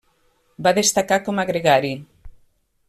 [0.67, 1.95] Va destacar com a gregari.